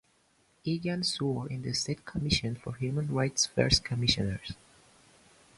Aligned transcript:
Egan 0.65 1.03
swore 1.03 1.47
in 1.47 1.61
the 1.61 1.73
State 1.75 2.05
Commission 2.05 2.55
for 2.55 2.73
Human 2.73 3.11
Rights’ 3.13 3.45
first 3.45 3.83
commissioners. 3.83 4.55